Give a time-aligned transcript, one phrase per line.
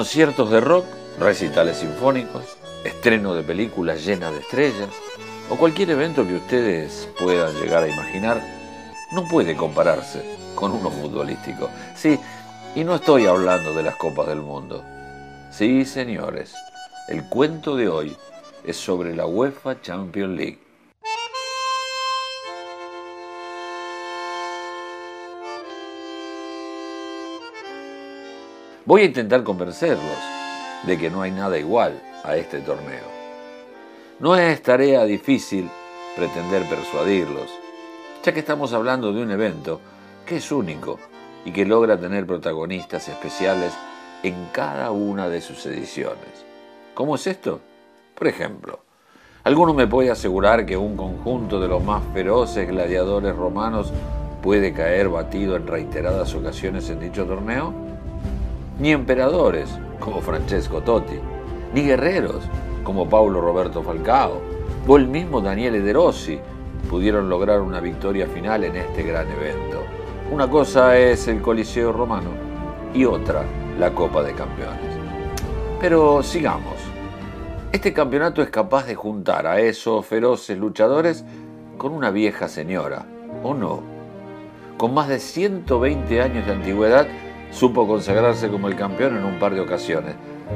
[0.00, 0.86] Conciertos de rock,
[1.18, 2.42] recitales sinfónicos,
[2.84, 4.88] estreno de películas llenas de estrellas
[5.50, 8.42] o cualquier evento que ustedes puedan llegar a imaginar
[9.12, 10.24] no puede compararse
[10.54, 11.68] con uno futbolístico.
[11.94, 12.18] Sí,
[12.74, 14.82] y no estoy hablando de las copas del mundo.
[15.50, 16.54] Sí, señores,
[17.08, 18.16] el cuento de hoy
[18.64, 20.69] es sobre la UEFA Champions League.
[28.90, 30.18] Voy a intentar convencerlos
[30.82, 33.04] de que no hay nada igual a este torneo.
[34.18, 35.70] No es tarea difícil
[36.16, 37.48] pretender persuadirlos,
[38.24, 39.80] ya que estamos hablando de un evento
[40.26, 40.98] que es único
[41.44, 43.72] y que logra tener protagonistas especiales
[44.24, 46.44] en cada una de sus ediciones.
[46.92, 47.60] ¿Cómo es esto?
[48.16, 48.80] Por ejemplo,
[49.44, 53.92] ¿alguno me puede asegurar que un conjunto de los más feroces gladiadores romanos
[54.42, 57.89] puede caer batido en reiteradas ocasiones en dicho torneo?
[58.80, 61.18] Ni emperadores, como Francesco Totti,
[61.74, 62.48] ni guerreros,
[62.82, 64.40] como Paulo Roberto Falcao,
[64.88, 66.40] o el mismo Daniele De Rossi,
[66.88, 69.82] pudieron lograr una victoria final en este gran evento.
[70.32, 72.30] Una cosa es el Coliseo romano
[72.94, 73.44] y otra
[73.78, 74.96] la Copa de Campeones.
[75.78, 76.76] Pero sigamos.
[77.72, 81.24] Este campeonato es capaz de juntar a esos feroces luchadores
[81.76, 83.04] con una vieja señora,
[83.42, 83.82] ¿o no?
[84.78, 87.06] Con más de 120 años de antigüedad,
[87.50, 90.14] supo consagrarse como el campeón en un par de ocasiones.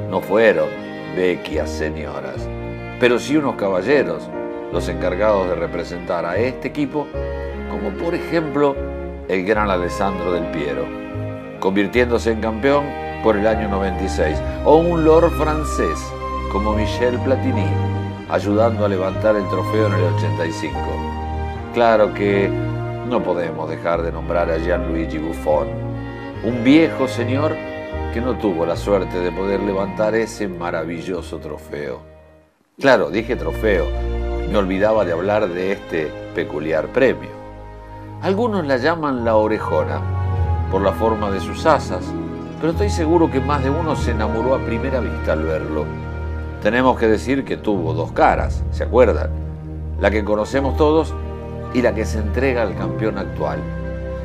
[0.09, 0.69] No fueron
[1.15, 2.47] vecchias señoras,
[2.99, 4.29] pero sí unos caballeros,
[4.71, 7.07] los encargados de representar a este equipo,
[7.69, 8.75] como por ejemplo
[9.27, 10.85] el gran Alessandro del Piero,
[11.59, 12.85] convirtiéndose en campeón
[13.23, 15.99] por el año 96, o un lord francés
[16.51, 17.65] como Michel Platini,
[18.29, 20.77] ayudando a levantar el trofeo en el 85.
[21.73, 22.49] Claro que
[23.09, 25.84] no podemos dejar de nombrar a Gianluigi Buffon,
[26.45, 27.55] un viejo señor
[28.13, 32.01] que no tuvo la suerte de poder levantar ese maravilloso trofeo.
[32.79, 33.87] Claro, dije trofeo,
[34.51, 36.05] me olvidaba de hablar de este
[36.35, 37.31] peculiar premio.
[38.21, 40.01] Algunos la llaman la orejona
[40.69, 42.05] por la forma de sus asas,
[42.61, 45.85] pero estoy seguro que más de uno se enamoró a primera vista al verlo.
[46.61, 49.31] Tenemos que decir que tuvo dos caras, ¿se acuerdan?
[49.99, 51.11] La que conocemos todos
[51.73, 53.59] y la que se entrega al campeón actual.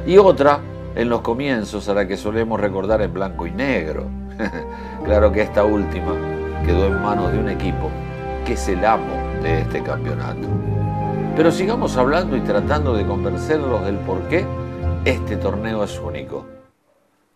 [0.07, 0.61] Y otra,
[0.95, 4.07] en los comienzos, a la que solemos recordar en blanco y negro.
[5.05, 6.13] claro que esta última
[6.65, 7.91] quedó en manos de un equipo
[8.45, 10.49] que es el amo de este campeonato.
[11.37, 14.45] Pero sigamos hablando y tratando de convencerlos del por qué
[15.05, 16.47] este torneo es único.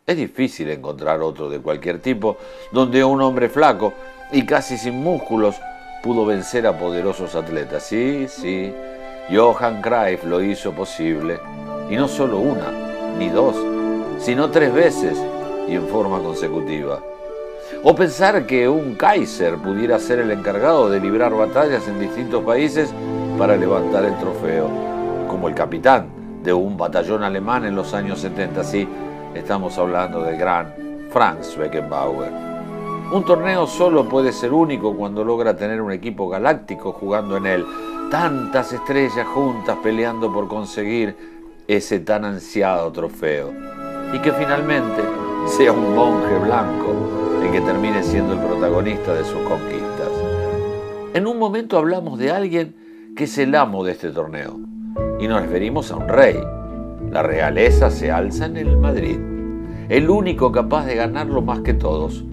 [0.06, 2.36] Es difícil encontrar otro de cualquier tipo
[2.72, 3.94] donde un hombre flaco
[4.32, 5.56] y casi sin músculos
[6.02, 7.84] pudo vencer a poderosos atletas.
[7.84, 8.74] Sí, sí,
[9.30, 11.38] Johan Cruyff lo hizo posible,
[11.88, 12.83] y no solo una,
[13.18, 13.56] ni dos,
[14.18, 15.18] sino tres veces
[15.68, 17.00] y en forma consecutiva.
[17.82, 22.92] O pensar que un Kaiser pudiera ser el encargado de librar batallas en distintos países
[23.38, 24.68] para levantar el trofeo,
[25.28, 26.06] como el capitán
[26.42, 28.64] de un batallón alemán en los años 70.
[28.64, 28.88] Sí,
[29.34, 30.74] estamos hablando del gran
[31.10, 32.32] Franz Beckenbauer.
[33.12, 37.66] Un torneo solo puede ser único cuando logra tener un equipo galáctico jugando en él.
[38.10, 41.33] Tantas estrellas juntas peleando por conseguir
[41.68, 43.52] ese tan ansiado trofeo.
[44.12, 45.02] Y que finalmente
[45.46, 50.10] sea un monje blanco el que termine siendo el protagonista de sus conquistas.
[51.14, 54.58] En un momento hablamos de alguien que es el amo de este torneo.
[55.20, 56.38] Y nos referimos a un rey.
[57.10, 59.18] La realeza se alza en el Madrid.
[59.88, 62.24] El único capaz de ganarlo más que todos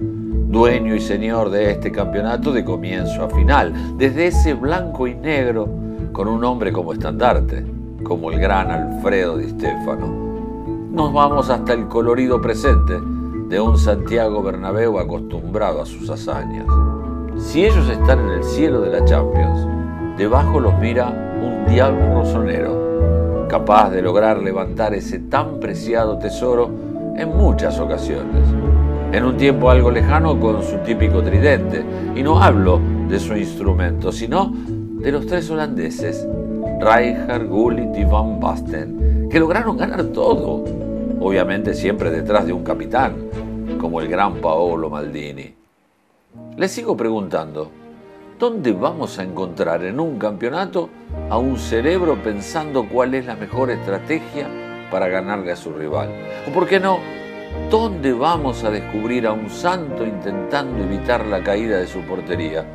[0.52, 5.70] dueño y señor de este campeonato de comienzo a final, desde ese blanco y negro
[6.12, 7.66] con un hombre como estandarte,
[8.04, 10.08] como el gran Alfredo Di Stefano.
[10.92, 13.00] Nos vamos hasta el colorido presente
[13.50, 16.68] de un Santiago Bernabéu acostumbrado a sus hazañas.
[17.38, 19.68] Si ellos están en el cielo de la Champions,
[20.18, 26.70] debajo los mira un diablo rosonero, capaz de lograr levantar ese tan preciado tesoro
[27.16, 28.48] en muchas ocasiones
[29.12, 31.84] en un tiempo algo lejano con su típico tridente.
[32.16, 32.80] Y no hablo
[33.10, 36.28] de su instrumento, sino de los tres holandeses,
[36.80, 40.64] Rijkaard, Gullit y Van Basten, que lograron ganar todo,
[41.20, 43.16] obviamente siempre detrás de un capitán,
[43.80, 45.54] como el gran Paolo Maldini.
[46.58, 47.72] Les sigo preguntando,
[48.40, 50.90] ¿dónde vamos a encontrar en un campeonato
[51.30, 54.48] a un cerebro pensando cuál es la mejor estrategia
[54.90, 56.10] para ganarle a su rival?
[56.48, 57.00] ¿O por qué no
[57.70, 62.66] ¿Dónde vamos a descubrir a un santo intentando evitar la caída de su portería?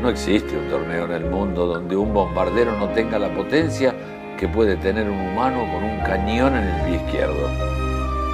[0.00, 3.94] No existe un torneo en el mundo donde un bombardero no tenga la potencia
[4.38, 7.48] que puede tener un humano con un cañón en el pie izquierdo.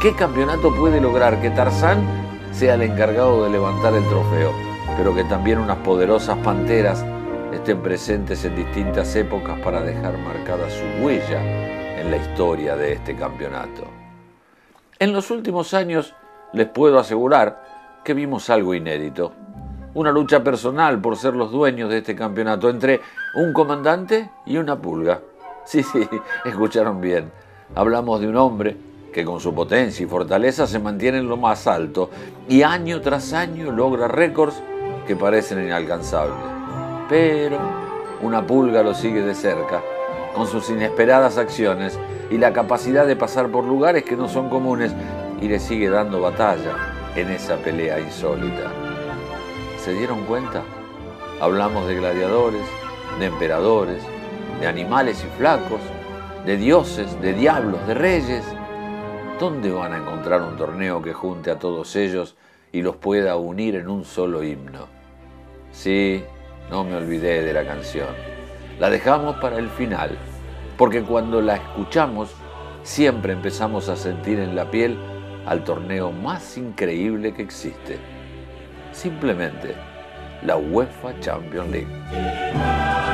[0.00, 2.06] ¿Qué campeonato puede lograr que Tarzán
[2.52, 4.52] sea el encargado de levantar el trofeo,
[4.96, 7.04] pero que también unas poderosas panteras
[7.52, 11.42] estén presentes en distintas épocas para dejar marcada su huella
[11.98, 13.84] en la historia de este campeonato.
[14.98, 16.14] En los últimos años
[16.52, 19.32] les puedo asegurar que vimos algo inédito.
[19.96, 23.00] Una lucha personal por ser los dueños de este campeonato entre
[23.34, 25.20] un comandante y una pulga.
[25.64, 26.06] Sí, sí,
[26.44, 27.32] escucharon bien.
[27.74, 28.76] Hablamos de un hombre
[29.12, 32.08] que con su potencia y fortaleza se mantiene en lo más alto
[32.48, 34.62] y año tras año logra récords
[35.08, 36.36] que parecen inalcanzables.
[37.08, 37.58] Pero
[38.22, 39.82] una pulga lo sigue de cerca,
[40.36, 41.98] con sus inesperadas acciones
[42.30, 44.92] y la capacidad de pasar por lugares que no son comunes
[45.40, 46.76] y le sigue dando batalla
[47.16, 48.85] en esa pelea insólita.
[49.86, 50.64] ¿Se dieron cuenta?
[51.40, 52.66] Hablamos de gladiadores,
[53.20, 54.02] de emperadores,
[54.58, 55.80] de animales y flacos,
[56.44, 58.44] de dioses, de diablos, de reyes.
[59.38, 62.34] ¿Dónde van a encontrar un torneo que junte a todos ellos
[62.72, 64.88] y los pueda unir en un solo himno?
[65.70, 66.24] Sí,
[66.68, 68.08] no me olvidé de la canción.
[68.80, 70.18] La dejamos para el final,
[70.76, 72.34] porque cuando la escuchamos
[72.82, 74.98] siempre empezamos a sentir en la piel
[75.46, 78.15] al torneo más increíble que existe.
[78.96, 79.74] Simplemente
[80.40, 83.05] la UEFA Champions League.